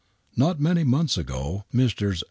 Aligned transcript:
K^ot 0.35 0.57
many 0.59 0.83
months 0.83 1.15
ago 1.15 1.65
Messrs. 1.71 2.19